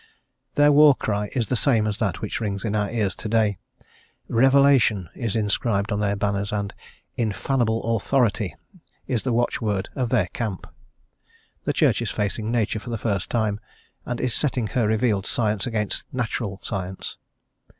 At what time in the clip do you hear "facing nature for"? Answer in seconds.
12.09-12.89